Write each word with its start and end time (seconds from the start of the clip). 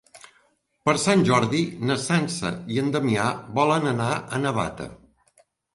Per 0.89 0.95
Sant 1.03 1.21
Jordi 1.27 1.61
na 1.91 1.99
Sança 2.05 2.53
i 2.77 2.83
en 2.85 2.91
Damià 2.97 3.29
volen 3.61 3.89
anar 3.97 4.13
a 4.39 4.43
Navata. 4.47 4.91